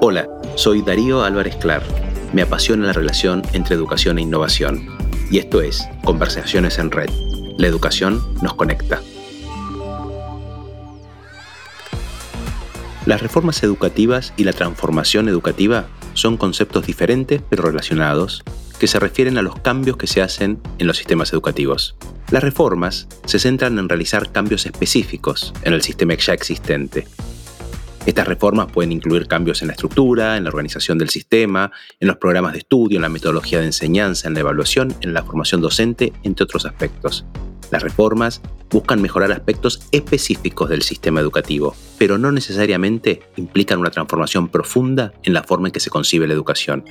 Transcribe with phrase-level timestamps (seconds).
[0.00, 1.82] Hola, soy Darío Álvarez Clar.
[2.32, 4.86] Me apasiona la relación entre educación e innovación.
[5.28, 7.10] Y esto es Conversaciones en Red.
[7.58, 9.02] La educación nos conecta.
[13.06, 18.44] Las reformas educativas y la transformación educativa son conceptos diferentes pero relacionados
[18.78, 21.96] que se refieren a los cambios que se hacen en los sistemas educativos.
[22.30, 27.08] Las reformas se centran en realizar cambios específicos en el sistema ya existente
[28.08, 32.16] estas reformas pueden incluir cambios en la estructura, en la organización del sistema, en los
[32.16, 36.14] programas de estudio, en la metodología de enseñanza, en la evaluación, en la formación docente,
[36.22, 37.26] entre otros aspectos.
[37.70, 38.40] Las reformas
[38.70, 45.34] buscan mejorar aspectos específicos del sistema educativo, pero no necesariamente implican una transformación profunda en
[45.34, 46.86] la forma en que se concibe la educación.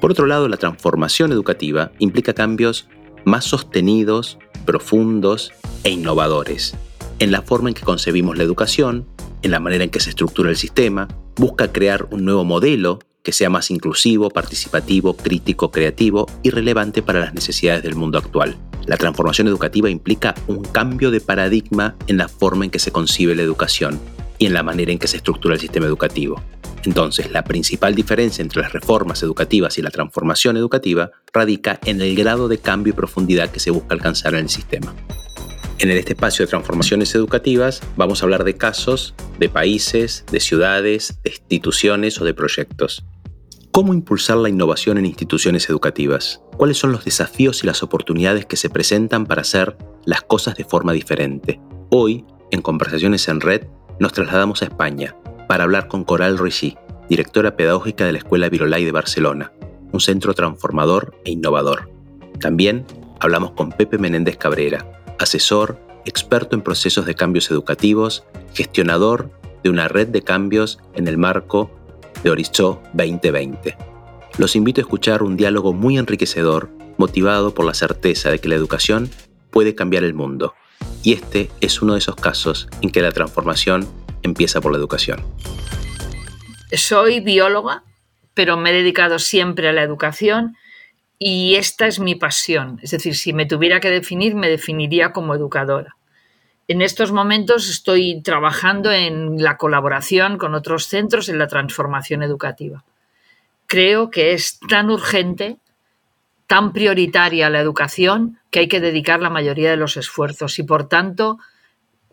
[0.00, 2.86] Por otro lado, la transformación educativa implica cambios
[3.24, 5.52] más sostenidos, profundos
[5.82, 6.76] e innovadores
[7.18, 9.06] en la forma en que concebimos la educación,
[9.44, 13.32] en la manera en que se estructura el sistema, busca crear un nuevo modelo que
[13.32, 18.56] sea más inclusivo, participativo, crítico, creativo y relevante para las necesidades del mundo actual.
[18.86, 23.34] La transformación educativa implica un cambio de paradigma en la forma en que se concibe
[23.34, 24.00] la educación
[24.38, 26.42] y en la manera en que se estructura el sistema educativo.
[26.84, 32.14] Entonces, la principal diferencia entre las reformas educativas y la transformación educativa radica en el
[32.14, 34.94] grado de cambio y profundidad que se busca alcanzar en el sistema.
[35.78, 41.18] En este espacio de transformaciones educativas vamos a hablar de casos, de países, de ciudades,
[41.22, 43.04] de instituciones o de proyectos.
[43.70, 46.40] ¿Cómo impulsar la innovación en instituciones educativas?
[46.56, 50.64] ¿Cuáles son los desafíos y las oportunidades que se presentan para hacer las cosas de
[50.64, 51.60] forma diferente?
[51.90, 53.66] Hoy, en Conversaciones en Red,
[53.98, 55.16] nos trasladamos a España
[55.48, 56.76] para hablar con Coral Ruiz,
[57.08, 59.52] directora pedagógica de la Escuela Virolai de Barcelona,
[59.92, 61.90] un centro transformador e innovador.
[62.40, 62.86] También
[63.20, 68.24] hablamos con Pepe Menéndez Cabrera, asesor, experto en procesos de cambios educativos,
[68.54, 69.30] gestionador
[69.62, 71.70] de una red de cambios en el marco
[72.22, 73.76] de Orichó 2020.
[74.38, 78.54] Los invito a escuchar un diálogo muy enriquecedor, motivado por la certeza de que la
[78.54, 79.10] educación
[79.50, 80.54] puede cambiar el mundo.
[81.02, 83.86] Y este es uno de esos casos en que la transformación
[84.22, 85.22] empieza por la educación.
[86.72, 87.84] Soy bióloga,
[88.34, 90.56] pero me he dedicado siempre a la educación
[91.18, 92.78] y esta es mi pasión.
[92.82, 95.96] Es decir, si me tuviera que definir, me definiría como educadora.
[96.66, 102.84] En estos momentos estoy trabajando en la colaboración con otros centros en la transformación educativa.
[103.66, 105.58] Creo que es tan urgente,
[106.46, 110.88] tan prioritaria la educación, que hay que dedicar la mayoría de los esfuerzos y, por
[110.88, 111.38] tanto,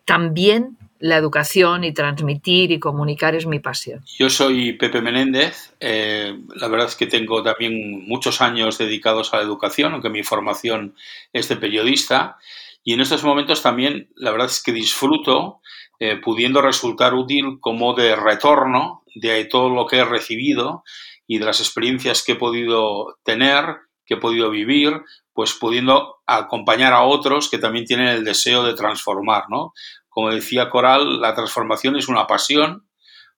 [0.06, 4.04] también la educación y transmitir y comunicar es mi pasión.
[4.18, 5.74] Yo soy Pepe Menéndez.
[5.80, 10.24] Eh, la verdad es que tengo también muchos años dedicados a la educación, aunque mi
[10.24, 10.96] formación
[11.34, 12.38] es de periodista.
[12.84, 15.60] Y en estos momentos también la verdad es que disfruto
[16.00, 20.84] eh, pudiendo resultar útil como de retorno de todo lo que he recibido
[21.26, 25.02] y de las experiencias que he podido tener, que he podido vivir,
[25.34, 29.74] pues pudiendo acompañar a otros que también tienen el deseo de transformar, ¿no?
[30.12, 32.86] Como decía Coral, la transformación es una pasión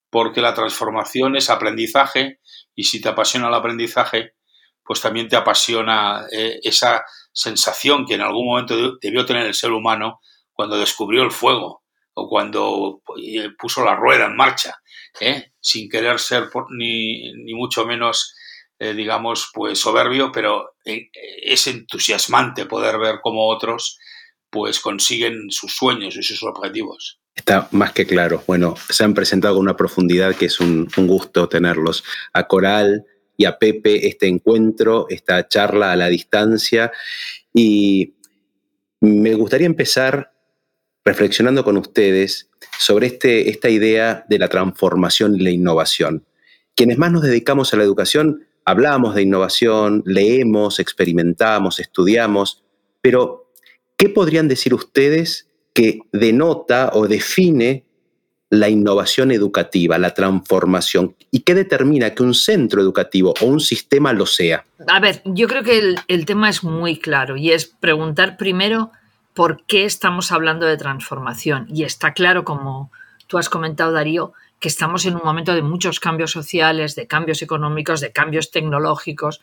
[0.10, 2.40] porque la transformación es aprendizaje
[2.74, 4.34] y si te apasiona el aprendizaje,
[4.84, 9.72] pues también te apasiona eh, esa sensación que en algún momento debió tener el ser
[9.72, 10.20] humano
[10.52, 11.84] cuando descubrió el fuego
[12.16, 14.76] o cuando eh, puso la rueda en marcha,
[15.20, 15.52] ¿eh?
[15.60, 18.36] sin querer ser ni, ni, mucho menos,
[18.80, 24.00] digamos, pues soberbio, pero es entusiasmante poder ver cómo otros
[24.54, 27.20] pues consiguen sus sueños y sus objetivos.
[27.34, 28.44] Está más que claro.
[28.46, 32.04] Bueno, se han presentado con una profundidad que es un, gusto tenerlos.
[32.34, 33.04] A Coral
[33.36, 36.92] y a Pepe este encuentro, esta charla a la distancia.
[37.52, 38.14] Y
[39.02, 40.32] me gustaría empezar
[41.04, 46.28] reflexionando con ustedes sobre este, esta idea de la transformación y la innovación.
[46.76, 52.64] Quienes más nos dedicamos a la educación, hablamos de innovación, leemos, experimentamos, estudiamos,
[53.02, 53.43] pero
[53.98, 57.86] ¿Qué podrían decir ustedes que denota o define
[58.50, 61.16] la innovación educativa, la transformación?
[61.32, 64.66] ¿Y qué determina que un centro educativo o un sistema lo sea?
[64.88, 68.92] A ver, yo creo que el, tema es muy claro y es preguntar primero
[69.34, 71.68] por qué estamos hablando de transformación.
[71.70, 72.92] Y está claro, como
[73.28, 77.42] tú has comentado, Darío, que estamos en un momento de muchos cambios sociales, de cambios
[77.42, 79.42] económicos, de cambios tecnológicos,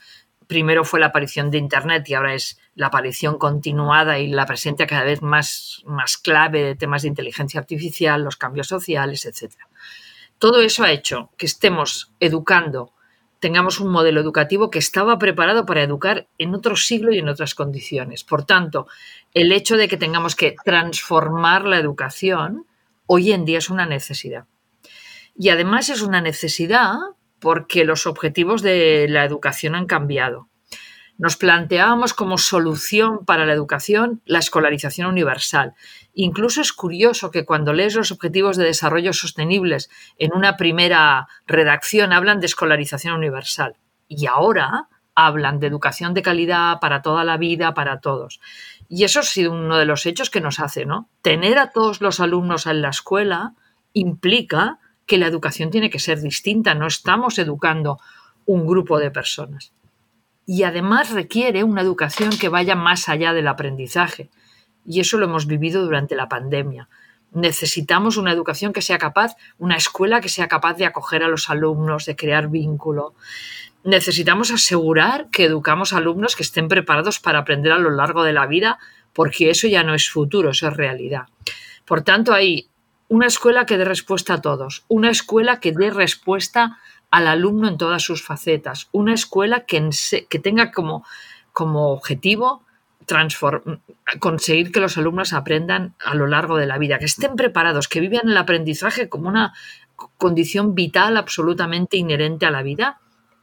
[0.51, 4.89] primero fue la aparición de Internet y ahora es la aparición continuada y la presencia
[4.89, 9.55] cada vez más, más clave de temas de inteligencia artificial, los cambios sociales, etc.
[10.41, 12.93] Todo eso ha hecho que estemos educando,
[13.39, 17.55] tengamos un modelo educativo que estaba preparado para educar en otro siglo y en otras
[17.55, 18.25] condiciones.
[18.25, 18.89] Por tanto,
[19.33, 22.67] el hecho de que tengamos que transformar la educación
[23.07, 24.47] hoy en día es una necesidad.
[25.37, 26.99] Y además es una necesidad
[27.41, 30.49] porque los objetivos de la educación han cambiado.
[31.21, 35.75] Nos planteábamos como solución para la educación la escolarización universal.
[36.15, 42.15] Incluso es curioso que cuando lees los Objetivos de Desarrollo Sostenibles en una primera redacción
[42.15, 43.77] hablan de escolarización universal.
[44.09, 48.41] Y ahora hablan de educación de calidad para toda la vida, para todos.
[48.89, 51.11] Y eso ha sido uno de los hechos que nos hace, ¿no?
[51.21, 53.53] Tener a todos los alumnos en la escuela
[53.93, 54.79] implica
[55.11, 57.99] que la educación tiene que ser distinta, no estamos educando
[58.47, 59.73] un grupo de personas.
[60.47, 64.31] Y además requiere una educación que vaya más allá del aprendizaje.
[64.87, 66.89] Y eso lo hemos vivido durante la pandemia.
[67.33, 71.51] Necesitamos una educación que sea capaz, una escuela que sea capaz de acoger a los
[71.51, 73.15] alumnos, de crear vínculo.
[73.83, 78.33] Necesitamos asegurar que educamos a alumnos que estén preparados para aprender a lo largo de
[78.33, 78.79] la vida,
[79.13, 81.27] porque eso ya no es futuro, eso es realidad.
[81.85, 82.70] Por tanto, hay
[83.11, 86.79] una escuela que dé respuesta a todos, una escuela que dé respuesta
[87.11, 89.91] al alumno en todas sus facetas, una escuela que,
[90.29, 91.05] que tenga como,
[91.53, 92.63] como objetivo
[94.21, 97.99] conseguir que los alumnos aprendan a lo largo de la vida, que estén preparados, que
[97.99, 99.55] vivan el aprendizaje como una
[100.17, 103.01] condición vital absolutamente inherente a la vida,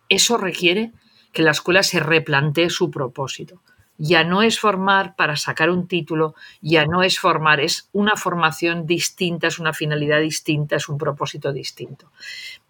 [0.08, 0.94] eso requiere
[1.34, 3.62] que la escuela se replantee su propósito
[3.98, 8.86] ya no es formar para sacar un título, ya no es formar, es una formación
[8.86, 12.12] distinta, es una finalidad distinta, es un propósito distinto.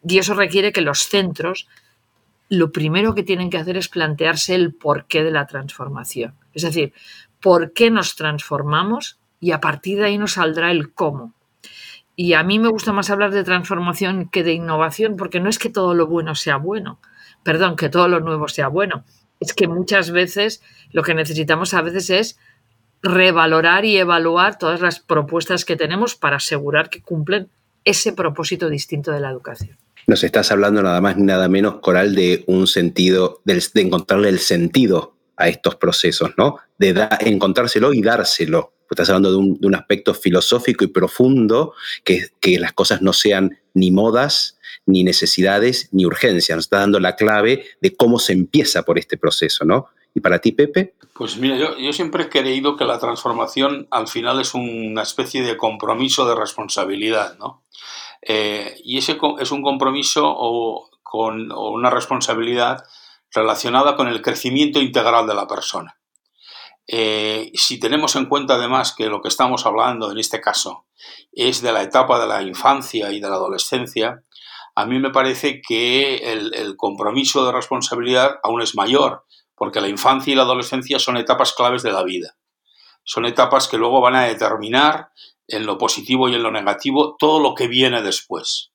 [0.08, 1.68] Y eso requiere que los centros
[2.50, 6.34] lo primero que tienen que hacer es plantearse el porqué de la transformación.
[6.54, 6.94] Es decir,
[7.42, 11.34] por qué nos transformamos y a partir de ahí nos saldrá el cómo.
[12.16, 15.60] Y a mí me gusta más hablar de transformación que de innovación porque no es
[15.60, 17.00] que todo lo bueno sea bueno,
[17.44, 19.04] perdón, que todo lo nuevo sea bueno,
[19.39, 20.62] es que muchas veces
[20.92, 22.39] lo que necesitamos a veces es
[23.01, 27.50] revalorar y evaluar todas las propuestas que tenemos para asegurar que cumplen
[27.84, 29.78] ese propósito distinto de la educación.
[30.07, 35.16] Nos estás hablando nada más nada menos, Coral, de un sentido, de, encontrarle el sentido
[35.36, 36.57] a estos procesos, ¿no?
[36.78, 38.74] De encontrárselo y dárselo.
[38.89, 41.74] Estás hablando de un, aspecto filosófico y profundo,
[42.04, 42.30] que,
[42.60, 46.56] las cosas no sean ni modas, ni necesidades, ni urgencias.
[46.56, 49.88] Nos está dando la clave de cómo se empieza por este proceso, ¿no?
[50.13, 50.95] ¿Y para ti, Pepe?
[51.13, 55.57] Pues mira, yo, siempre he creído que la transformación al final es una especie de
[55.57, 57.63] compromiso de responsabilidad, ¿no?
[58.22, 62.83] Eh, y ese es un compromiso o, con, una responsabilidad
[63.31, 65.98] relacionada con el crecimiento integral de la persona.
[66.88, 70.86] Eh, si tenemos en cuenta además que lo que estamos hablando en este caso
[71.34, 74.24] es de la etapa de la infancia y de la adolescencia,
[74.75, 79.25] a mí me parece que el, compromiso de responsabilidad aún es mayor,
[79.56, 82.38] porque la infancia y la adolescencia son etapas claves de la vida.
[83.04, 85.10] Son etapas que luego van a determinar
[85.48, 88.72] en lo positivo y en lo negativo todo lo que viene después.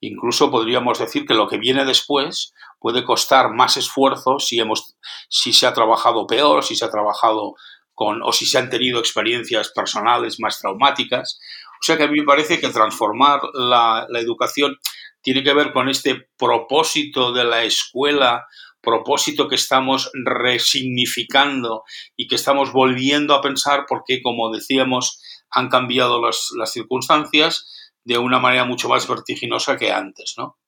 [0.00, 2.54] Incluso podríamos decir que lo que viene después
[2.84, 4.98] puede costar más esfuerzo si, hemos,
[5.30, 7.54] si se ha trabajado peor, si se ha trabajado
[7.94, 11.40] con, o si se han tenido experiencias personales más traumáticas.
[11.80, 14.76] O sea que a mí me parece que transformar la, la educación
[15.22, 18.44] tiene que ver con este propósito de la escuela,
[18.82, 21.84] propósito que estamos resignificando
[22.16, 28.40] y que estamos volviendo a pensar porque, como decíamos, han cambiado las, circunstancias de una
[28.40, 30.58] manera mucho más vertiginosa que antes, ¿no?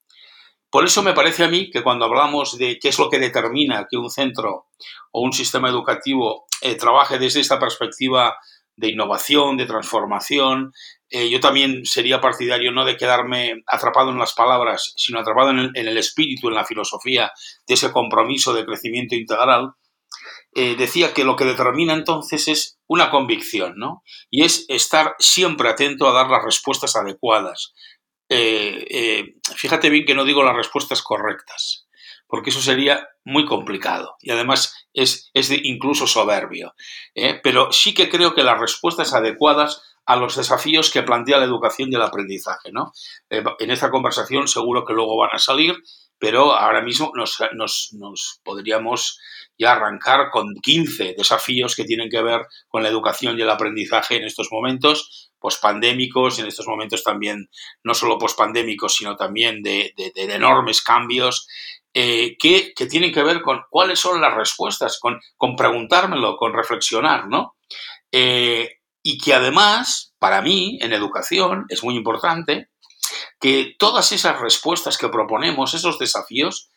[0.76, 3.87] Por eso me parece a mí que cuando hablamos de qué es lo que determina
[3.90, 4.66] que un centro
[5.11, 8.37] o un sistema educativo eh, trabaje desde esta perspectiva
[8.76, 10.75] de innovación, de transformación,
[11.09, 15.71] eh, yo también sería partidario no de quedarme atrapado en las palabras, sino atrapado en
[15.75, 17.33] el, espíritu, en la filosofía
[17.66, 19.73] de ese compromiso de crecimiento integral.
[20.54, 24.02] Eh, decía que lo que determina entonces es una convicción, ¿no?
[24.28, 27.73] Y es estar siempre atento a dar las respuestas adecuadas.
[28.28, 31.88] Eh, fíjate bien que no digo las respuestas correctas,
[32.26, 36.75] porque eso sería muy complicado y además es, es incluso soberbio.
[37.42, 41.92] Pero sí que creo que las respuestas adecuadas a los desafíos que plantea la educación
[41.92, 42.71] y el aprendizaje.
[42.73, 42.92] ¿no?
[43.28, 45.76] Eh, en esta conversación seguro que luego van a salir,
[46.18, 49.21] pero ahora mismo nos, podríamos
[49.59, 54.16] ya arrancar con 15 desafíos que tienen que ver con la educación y el aprendizaje
[54.16, 57.49] en estos momentos pospandémicos, en estos momentos también
[57.83, 61.49] no solo pospandémicos, sino también de, enormes cambios,
[61.95, 67.28] eh, que, tienen que ver con cuáles son las respuestas, con, con preguntármelo, con reflexionar,
[67.28, 67.57] ¿no?
[68.12, 72.71] Eh, y que además, para mí, en educación, es muy importante
[73.40, 76.71] que todas esas respuestas que proponemos, esos desafíos,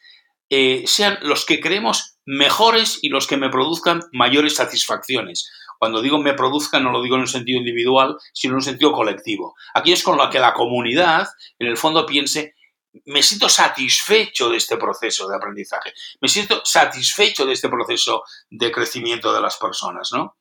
[0.50, 5.50] eh, sean los que creemos mejores y los que me produzcan mayores satisfacciones.
[5.80, 8.92] Cuando digo me produzcan, no lo digo en un sentido individual, sino en un sentido
[8.92, 9.56] colectivo.
[9.74, 11.28] Aquí es con lo que la comunidad,
[11.58, 12.56] en el fondo, piense,
[13.06, 18.72] me siento satisfecho de este proceso de aprendizaje, me siento satisfecho de este proceso de
[18.72, 20.38] crecimiento de las personas, ¿no?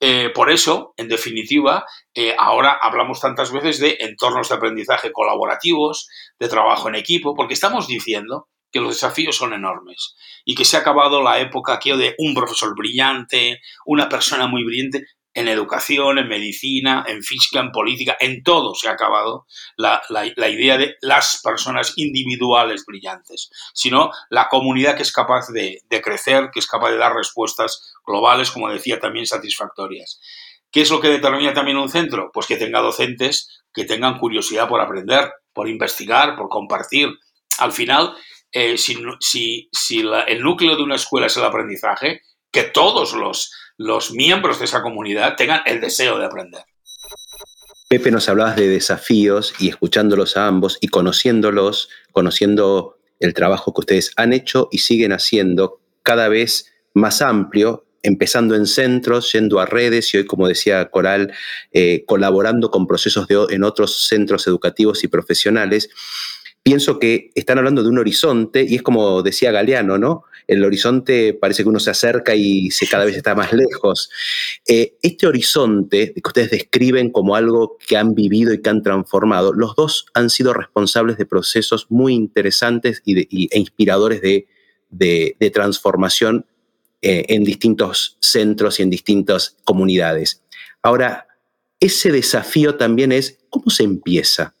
[0.00, 1.84] Eh, por eso, en definitiva,
[2.14, 7.54] eh, ahora hablamos tantas veces de entornos de aprendizaje colaborativos, de trabajo en equipo, porque
[7.54, 11.90] estamos diciendo que los desafíos son enormes y que se ha acabado la época aquí
[11.96, 15.06] de un profesor brillante, una persona muy brillante.
[15.34, 19.46] En educación, en medicina, en física, en política, en todo se ha acabado
[19.76, 20.02] la,
[20.48, 26.48] idea de las personas individuales brillantes, sino la comunidad que es capaz de, de crecer,
[26.52, 30.18] que es capaz de dar respuestas globales, como decía, también satisfactorias.
[30.72, 32.30] ¿Qué es lo que determina también un centro?
[32.32, 37.08] Pues que tenga docentes que tengan curiosidad por aprender, por investigar, por compartir.
[37.58, 38.14] Al final,
[38.52, 38.96] eh, si,
[40.26, 44.82] el núcleo de una escuela es el aprendizaje, que todos los, los miembros de esa
[44.82, 46.62] comunidad tengan el deseo de aprender.
[47.88, 53.80] Pepe, nos hablabas de desafíos y escuchándolos a ambos y conociéndolos, conociendo el trabajo que
[53.80, 59.66] ustedes han hecho y siguen haciendo cada vez más amplio, empezando en centros, yendo a
[59.66, 61.32] redes y hoy, como decía Coral,
[61.72, 65.90] eh, colaborando con procesos de, en otros centros educativos y profesionales
[66.68, 70.24] pienso que están hablando de un horizonte y es como decía Galeano, ¿no?
[70.46, 74.10] El horizonte parece que uno se acerca y se cada vez está más lejos.
[74.66, 79.54] Eh, este horizonte que ustedes describen como algo que han vivido y que han transformado,
[79.54, 86.44] los dos han sido responsables de procesos muy interesantes y e inspiradores de, transformación
[87.00, 90.42] eh, en distintos centros y en distintas comunidades.
[90.82, 91.28] Ahora,
[91.80, 94.54] ese desafío también es cómo se empieza.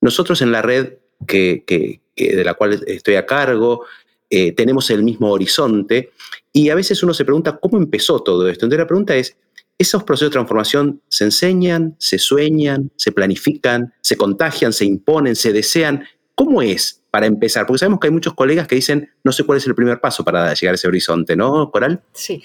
[0.00, 3.84] Nosotros en la red que, de la cual estoy a cargo,
[4.28, 6.12] eh, tenemos el mismo horizonte
[6.52, 8.66] y a veces uno se pregunta cómo empezó todo esto.
[8.66, 9.36] Entonces la pregunta es,
[9.78, 15.52] ¿esos procesos de transformación se enseñan, se sueñan, se planifican, se contagian, se imponen, se
[15.52, 16.04] desean?
[16.34, 17.66] ¿Cómo es para empezar?
[17.66, 20.24] Porque sabemos que hay muchos colegas que dicen, no sé cuál es el primer paso
[20.24, 22.02] para llegar a ese horizonte, ¿no, Coral?
[22.12, 22.42] Sí.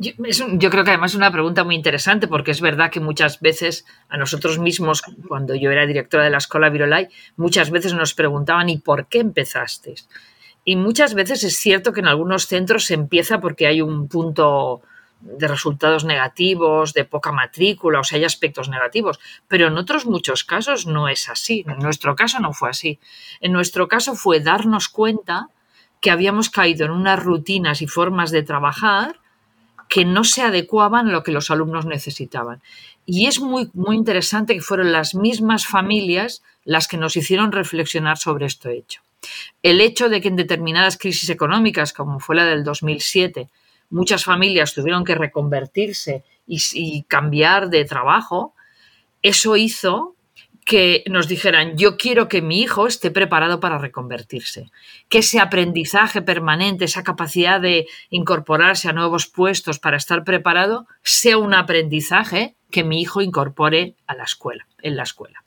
[0.00, 3.84] Yo, creo que además es una pregunta muy interesante porque es verdad que muchas veces
[4.08, 8.68] a nosotros mismos, cuando yo era directora de la Escuela Virolai, muchas veces nos preguntaban
[8.68, 9.96] ¿y por qué empezaste?
[10.64, 14.82] Y muchas veces es cierto que en algunos centros se empieza porque hay un punto
[15.20, 20.44] de resultados negativos, de poca matrícula, o sea, hay aspectos negativos, pero en otros muchos
[20.44, 21.64] casos no es así.
[21.66, 23.00] En nuestro caso no fue así.
[23.40, 25.48] En nuestro caso fue darnos cuenta
[26.00, 29.18] que habíamos caído en unas rutinas y formas de trabajar
[29.88, 32.62] que no se adecuaban a lo que los alumnos necesitaban.
[33.06, 38.18] Y es muy, muy interesante que fueron las mismas familias las que nos hicieron reflexionar
[38.18, 39.00] sobre esto hecho.
[39.62, 43.48] El hecho de que en determinadas crisis económicas, como fue la del 2007,
[43.90, 48.54] muchas familias tuvieron que reconvertirse y, y cambiar de trabajo,
[49.22, 50.14] eso hizo
[50.68, 54.70] que nos dijeran, yo quiero que mi hijo esté preparado para reconvertirse,
[55.08, 61.38] que ese aprendizaje permanente, esa capacidad de incorporarse a nuevos puestos para estar preparado, sea
[61.38, 65.42] un aprendizaje que mi hijo incorpore a la escuela, en la escuela.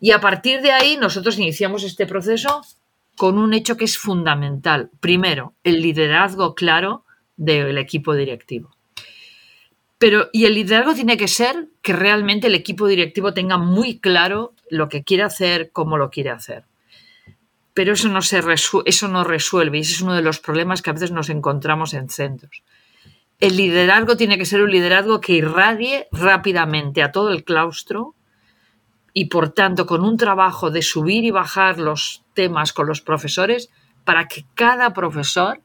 [0.00, 2.62] Y a partir de ahí nosotros iniciamos este proceso
[3.16, 4.90] con un hecho que es fundamental.
[4.98, 7.04] Primero, el liderazgo claro
[7.36, 8.70] del equipo directivo.
[10.00, 14.54] Pero, y el liderazgo tiene que ser que realmente el equipo directivo tenga muy claro
[14.70, 16.64] lo que quiere hacer, cómo lo quiere hacer.
[17.74, 18.42] Pero eso no, se
[18.86, 21.92] eso no resuelve y ese es uno de los problemas que a veces nos encontramos
[21.92, 22.62] en centros.
[23.40, 28.14] El liderazgo tiene que ser un liderazgo que irradie rápidamente a todo el claustro
[29.12, 33.68] y por tanto con un trabajo de subir y bajar los temas con los profesores
[34.04, 35.60] para que cada profesor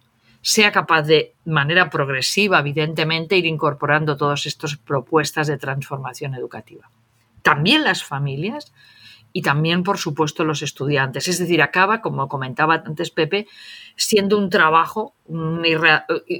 [0.48, 6.92] sea capaz de manera progresiva, evidentemente, ir incorporando todas estas propuestas de transformación educativa.
[7.42, 8.72] También las familias
[9.34, 11.28] y también, por supuesto, los estudiantes.
[11.28, 13.48] Es decir, acaba, como comentaba antes Pepe,
[13.96, 15.16] siendo un trabajo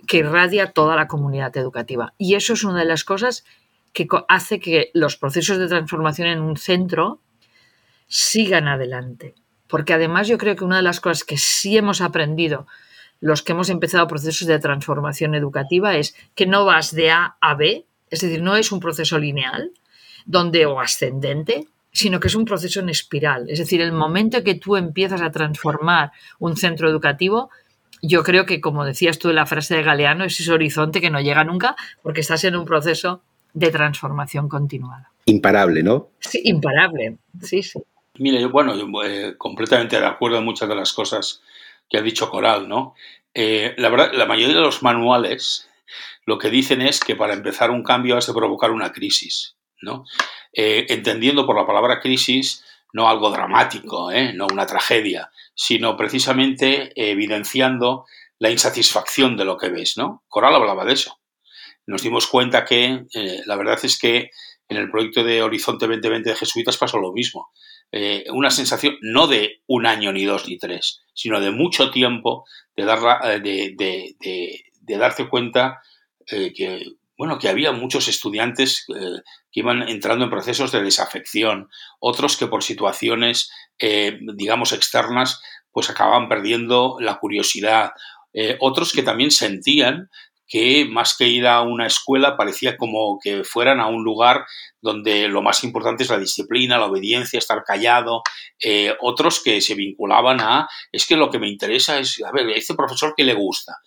[0.08, 2.14] que irradia toda la comunidad educativa.
[2.20, 3.44] Y eso es una de las cosas
[3.92, 7.22] que hace que los procesos de transformación en un centro
[8.06, 9.34] sigan adelante.
[9.68, 12.68] Porque además yo creo que una de las cosas que sí hemos aprendido
[13.22, 17.56] los que hemos empezado procesos de transformación educativa es que no vas de A a
[17.56, 19.72] B, es decir, no es un proceso lineal
[20.26, 23.50] donde o ascendente, sino que es un proceso en espiral.
[23.50, 27.50] Es decir, el momento que tú empiezas a transformar un centro educativo,
[28.02, 31.10] yo creo que, como decías tú en la frase de Galeano, es ese horizonte que
[31.10, 33.22] no llega nunca porque estás en un proceso
[33.54, 35.12] de transformación continuada.
[35.26, 36.10] Imparable, ¿no?
[36.20, 37.18] Sí, imparable.
[37.42, 37.80] Sí, sí.
[38.18, 41.42] Mire, bueno, yo, eh, completamente de acuerdo en muchas de las cosas
[41.90, 42.96] que ha dicho Coral, ¿no?
[43.34, 45.70] Eh, la verdad, la mayoría de los manuales
[46.26, 50.06] lo que dicen es que para empezar un cambio has de provocar una crisis, ¿no?
[50.54, 52.64] Eh, entendiendo por la palabra crisis
[52.94, 54.32] no algo dramático, ¿eh?
[54.34, 58.06] no una tragedia, sino precisamente evidenciando
[58.40, 60.24] la insatisfacción de lo que ves, ¿no?
[60.30, 61.20] Coral hablaba de eso.
[61.86, 63.06] Nos dimos cuenta que
[63.46, 64.32] la verdad es que
[64.70, 67.50] en el proyecto de Horizonte 2020 de Jesuitas pasó lo mismo.
[67.98, 72.44] Eh, una sensación no de un año, ni dos, ni tres, sino de mucho tiempo
[72.76, 73.74] de, dar, eh, de,
[74.20, 75.82] de, darse cuenta
[76.28, 76.84] eh, que,
[77.18, 81.70] bueno, que había muchos estudiantes que iban entrando en procesos de desafección,
[82.02, 83.50] otros que por situaciones,
[83.80, 87.92] digamos, externas, pues acababan perdiendo la curiosidad,
[88.60, 90.10] otros que también sentían
[90.48, 94.46] que más que ir a una escuela parecía como que fueran a un lugar
[94.82, 98.22] donde lo más importante es la disciplina, la obediencia, estar callado.
[98.64, 102.50] Eh, otros que se vinculaban a, es que lo que me interesa es, a ver,
[102.50, 103.78] este profesor que le gusta.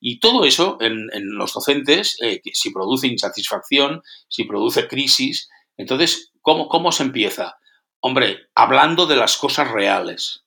[0.00, 6.68] Y todo eso en, los docentes, eh, si produce insatisfacción, si produce crisis, entonces, ¿cómo,
[6.68, 7.56] ¿cómo se empieza?
[8.00, 10.42] Hombre, hablando de las cosas reales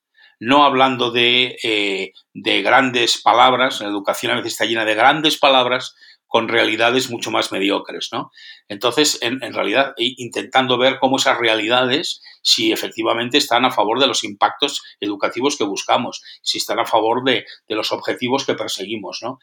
[0.45, 5.95] no hablando eh, de, grandes palabras, la educación a veces está llena de grandes palabras
[6.27, 8.29] con realidades mucho más mediocres, ¿no?
[8.67, 14.23] Entonces, en, realidad, intentando ver cómo esas realidades, si efectivamente están a favor de los
[14.23, 19.39] impactos educativos que buscamos, si están a favor de, los objetivos que perseguimos, ¿no?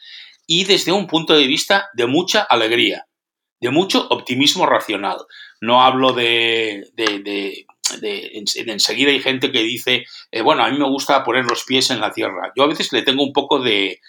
[0.46, 3.06] Y desde un punto de vista de mucha alegría,
[3.62, 5.18] de mucho optimismo racional.
[5.60, 7.64] No hablo de, de,
[8.66, 12.00] enseguida hay gente que dice, eh, bueno, a mí me gusta poner los pies en
[12.00, 12.52] la tierra.
[12.56, 14.00] Yo a veces le tengo un poco de,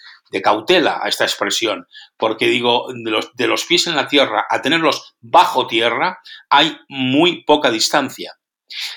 [0.42, 4.60] cautela a esta expresión, porque digo, de los, de los pies en la tierra a
[4.60, 6.18] tenerlos bajo tierra
[6.50, 8.36] hay muy poca distancia.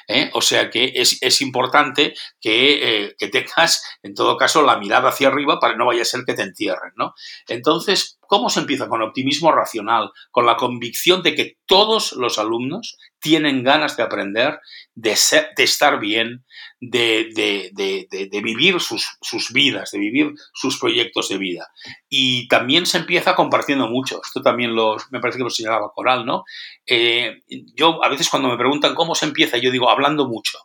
[0.07, 0.31] ¿eh?
[0.33, 5.59] O sea que es, importante eh, que, tengas, en todo caso, la mirada hacia arriba
[5.59, 6.93] para no vaya a ser que te entierren.
[6.95, 7.13] ¿no?
[7.47, 8.87] Entonces, ¿cómo se empieza?
[8.87, 14.59] Con optimismo racional, con la convicción de que todos los alumnos tienen ganas de aprender,
[14.93, 15.17] de,
[15.55, 16.45] de estar bien,
[16.79, 21.67] de, vivir sus, vidas, de vivir sus proyectos de vida.
[22.09, 24.21] Y también se empieza compartiendo mucho.
[24.23, 24.73] Esto también
[25.11, 26.43] me parece que lo señalaba Coral, ¿no?
[26.85, 27.43] Eh,
[27.75, 30.59] yo a veces cuando me preguntan cómo se empieza, yo digo hablando mucho.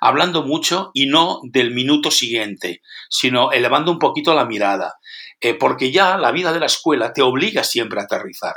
[0.00, 4.94] Hablando mucho y no del minuto siguiente, sino elevando un poquito la mirada.
[5.40, 8.54] Eh, porque ya la vida de la escuela te obliga siempre a aterrizar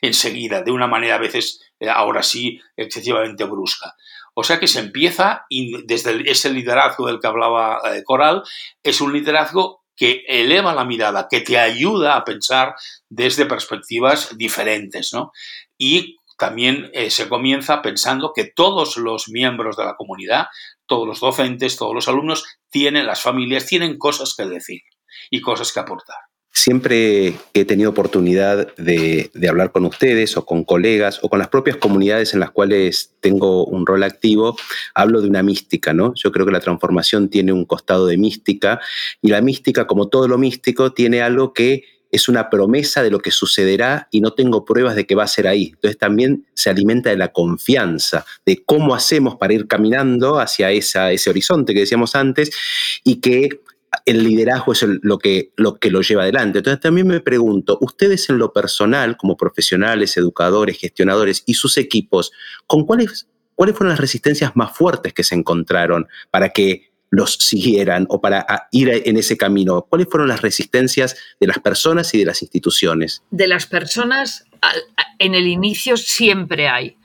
[0.00, 3.94] enseguida, de una manera a veces, eh, ahora sí, excesivamente brusca.
[4.34, 8.42] O sea que se empieza, y desde ese liderazgo del que hablaba eh, Coral,
[8.82, 12.74] es un liderazgo que eleva la mirada, que te ayuda a pensar
[13.08, 15.30] desde perspectivas diferentes, ¿no?
[15.78, 20.48] Y también eh, se comienza pensando que todos los miembros de la comunidad,
[20.86, 24.82] todos los docentes, todos los alumnos, tienen, las familias, tienen cosas que decir
[25.30, 26.18] y cosas que aportar.
[26.52, 31.48] Siempre que he tenido oportunidad de, hablar con ustedes o con colegas o con las
[31.48, 34.54] propias comunidades en las cuales tengo un rol activo,
[34.94, 36.12] hablo de una mística, ¿no?
[36.14, 38.80] Yo creo que la transformación tiene un costado de mística
[39.22, 43.18] y la mística, como todo lo místico, tiene algo que es una promesa de lo
[43.18, 45.72] que sucederá y no tengo pruebas de que va a ser ahí.
[45.74, 51.10] Entonces también se alimenta de la confianza, de cómo hacemos para ir caminando hacia esa,
[51.10, 52.52] ese horizonte que decíamos antes
[53.02, 53.48] y que
[54.06, 56.58] el liderazgo es lo, que, lo que lo lleva adelante.
[56.58, 62.30] Entonces también me pregunto, ustedes en lo personal, como profesionales, educadores, gestionadores y sus equipos,
[62.68, 68.06] ¿con cuáles, cuáles fueron las resistencias más fuertes que se encontraron para que los siguieran
[68.08, 69.82] o para ir en ese camino?
[69.88, 73.22] ¿Cuáles fueron las resistencias de las personas y de las instituciones?
[73.30, 74.44] De las personas,
[75.18, 76.96] en el inicio siempre hay.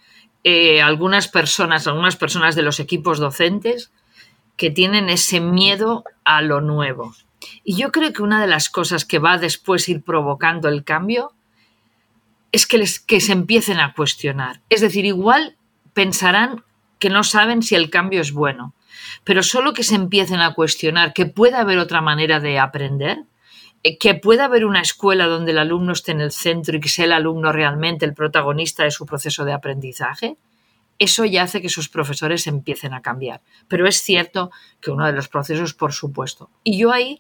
[0.43, 3.91] Eh, algunas personas, algunas personas de los equipos docentes
[4.55, 7.13] que tienen ese miedo a lo nuevo.
[7.63, 11.33] Y yo creo que una de las cosas que va después ir provocando el cambio
[12.51, 14.61] es que, les, que se empiecen a cuestionar.
[14.69, 15.55] Es decir, igual
[15.93, 16.63] pensarán
[16.99, 18.75] que no saben si el cambio es bueno,
[19.23, 23.23] pero solo que se empiecen a cuestionar que puede haber otra manera de aprender,
[23.83, 26.89] eh, que pueda haber una escuela donde el alumno esté en el centro y que
[26.89, 30.37] sea el alumno realmente el protagonista de su proceso de aprendizaje,
[30.99, 33.41] eso ya hace que sus profesores empiecen a cambiar.
[33.69, 36.49] Pero es cierto que uno de los procesos, por supuesto.
[36.63, 37.19] Y yo ahí,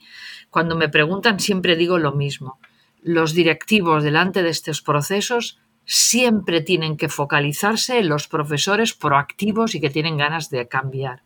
[0.49, 2.59] cuando me preguntan, siempre digo lo mismo.
[3.01, 9.81] Los directivos delante de estos procesos siempre tienen que focalizarse en los profesores proactivos y
[9.81, 11.23] que tienen ganas de cambiar,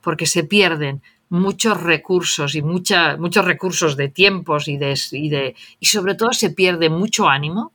[0.00, 6.32] porque se pierden muchos recursos y muchos recursos de tiempos y, de, y, sobre todo
[6.32, 7.74] se pierde mucho ánimo,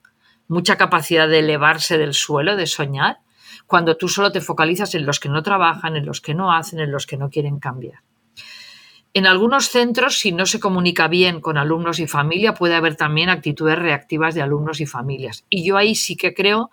[0.49, 3.19] mucha capacidad de elevarse del suelo, de soñar,
[3.65, 6.81] cuando tú solo te focalizas en los que no trabajan, en los que no hacen,
[6.81, 8.01] en los que no quieren cambiar.
[9.13, 13.29] En algunos centros, si no se comunica bien con alumnos y familia, puede haber también
[13.29, 15.45] actitudes reactivas de alumnos y familias.
[15.49, 16.69] Y yo ahí sí que creo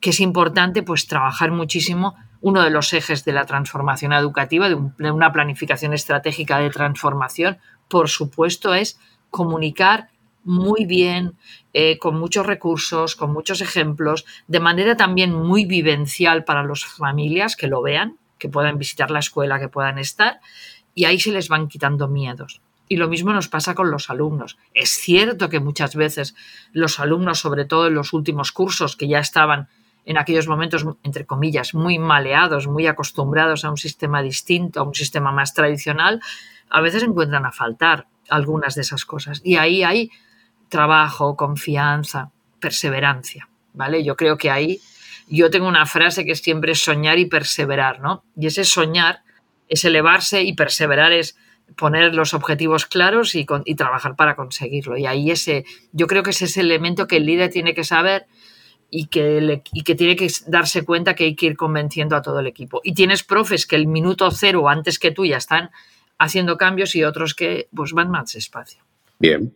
[0.00, 5.10] que es importante pues trabajar muchísimo uno de los ejes de la transformación educativa, de,
[5.10, 10.08] una planificación estratégica de transformación, por supuesto, es comunicar
[10.44, 11.34] muy bien,
[11.72, 17.56] eh, con muchos recursos, con muchos ejemplos, de manera también muy vivencial para las familias
[17.56, 20.40] que lo vean, que puedan visitar la escuela, que puedan estar,
[20.98, 22.60] y ahí se les van quitando miedos.
[22.88, 24.58] Y lo mismo nos pasa con los alumnos.
[24.74, 26.34] Es cierto que muchas veces
[26.72, 29.68] los alumnos, sobre todo en los últimos cursos, que ya estaban
[30.06, 34.94] en aquellos momentos, entre comillas, muy maleados, muy acostumbrados a un sistema distinto, a un
[34.96, 36.20] sistema más tradicional,
[36.68, 39.40] a veces encuentran a faltar algunas de esas cosas.
[39.44, 40.10] Y ahí hay
[40.68, 44.02] trabajo, confianza, perseverancia, ¿vale?
[44.02, 44.80] Yo creo que ahí
[45.28, 48.24] yo tengo una frase que siempre es soñar y perseverar, ¿no?
[48.36, 49.22] Y ese soñar
[49.68, 51.36] es elevarse y perseverar es
[51.76, 54.96] poner los objetivos claros y, trabajar para conseguirlo.
[54.96, 58.26] Y ahí ese, yo creo que es ese elemento que el líder tiene que saber
[58.90, 62.46] y que, que tiene que darse cuenta que hay que ir convenciendo a todo el
[62.46, 62.80] equipo.
[62.84, 65.70] Y tienes profes que el minuto cero antes que tú ya están
[66.18, 68.82] haciendo cambios y otros que pues van más despacio.
[69.18, 69.54] Bien.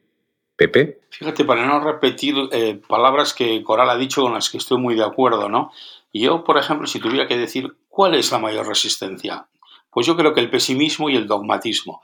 [0.55, 1.01] Pepe.
[1.11, 4.94] Fíjate, para no repetir eh, palabras que Coral ha dicho con las que estoy muy
[4.94, 5.72] de acuerdo, ¿no?
[6.12, 9.46] Yo, por ejemplo, si tuviera que decir cuál es la mayor resistencia,
[9.92, 12.00] pues yo creo que el pesimismo y el dogmatismo.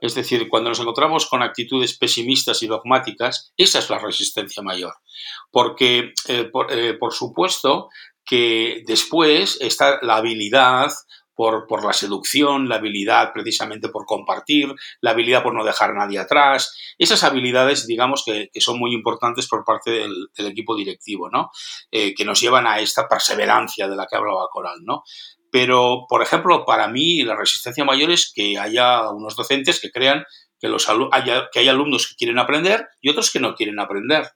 [0.00, 4.94] Es decir, cuando nos encontramos con actitudes pesimistas y dogmáticas, esa es la resistencia mayor.
[5.50, 7.88] Porque, eh, eh, por, supuesto,
[8.24, 10.90] que después está la habilidad
[11.34, 16.18] por, la seducción, la habilidad precisamente por compartir, la habilidad por no dejar a nadie
[16.18, 16.74] atrás.
[16.98, 21.50] Esas habilidades, digamos, que, son muy importantes por parte del, equipo directivo, ¿no?
[21.90, 25.04] Eh, que nos llevan a esta perseverancia de la que hablaba Coral, ¿no?
[25.50, 30.24] Pero, por ejemplo, para mí la resistencia mayor es que haya unos docentes que crean
[30.60, 34.26] que, los haya, que hay alumnos que quieren aprender y otros que no quieren aprender.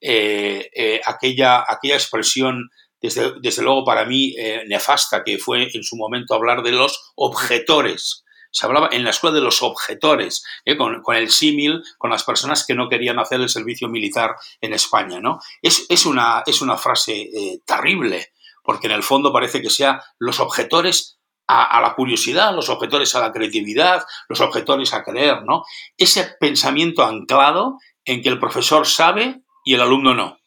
[0.00, 5.82] Eh, eh, aquella, aquella expresión, desde, desde, luego para mí eh, nefasta, que fue en
[5.82, 8.24] su momento hablar de los objetores.
[8.52, 10.42] Se hablaba en la escuela de los objetores,
[10.78, 14.72] con, con, el símil, con las personas que no querían hacer el servicio militar en
[14.72, 15.20] España.
[15.20, 15.40] ¿no?
[15.60, 17.28] Es, es, una, es una frase
[17.66, 18.32] terrible,
[18.66, 23.20] porque en el fondo parece que sea los objetores a, la curiosidad, los objetores a
[23.20, 25.62] la creatividad, los objetores a creer, ¿no?
[25.96, 30.38] Ese pensamiento anclado en que el profesor sabe y el alumno no,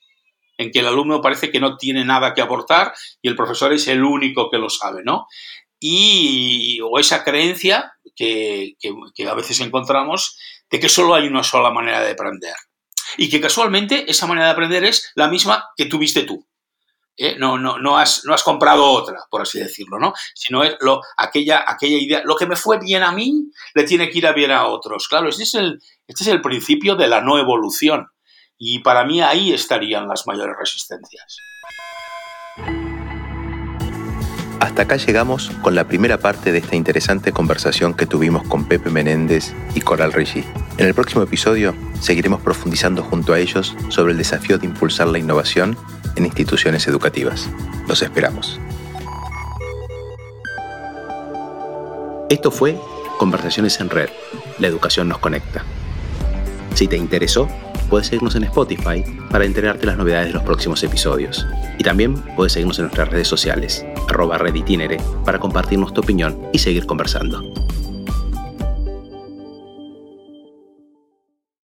[0.57, 3.87] en que el alumno parece que no tiene nada que aportar y el profesor es
[3.87, 5.27] el único que lo sabe, ¿no?
[5.79, 8.73] Y, o esa creencia que,
[9.15, 10.37] que a veces encontramos
[10.69, 12.55] de que solo hay una sola manera de aprender.
[13.17, 16.48] Y que casualmente esa manera de aprender es la misma que tuviste tú.
[17.19, 17.35] ¿Eh?
[17.37, 20.13] no, no, no, has, no has comprado otra, por así decirlo, ¿no?
[20.33, 24.09] Sino es lo, aquella, aquella idea, lo que me fue bien a mí, le tiene
[24.09, 25.07] que ir a bien a otros.
[25.07, 28.07] Claro, este es el, este es el principio de la no evolución.
[28.57, 31.37] Y para mí ahí estarían las mayores resistencias.
[34.59, 38.89] Hasta acá llegamos con la primera parte de esta interesante conversación que tuvimos con Pepe
[38.89, 40.43] Menéndez y Coral Rigi.
[40.77, 45.17] En el próximo episodio seguiremos profundizando junto a ellos sobre el desafío de impulsar la
[45.17, 45.77] innovación
[46.19, 47.49] en instituciones educativas.
[47.87, 48.59] Los esperamos.
[52.29, 52.77] Esto fue
[53.17, 54.09] Conversaciones en Red.
[54.59, 55.63] La educación nos conecta.
[56.75, 57.49] Si te interesó,
[57.89, 61.45] puedes seguirnos en Spotify para enterarte de las novedades de los próximos episodios.
[61.77, 66.59] Y también puedes seguirnos en nuestras redes sociales, arroba reditinere, para compartirnos tu opinión y
[66.59, 67.43] seguir conversando.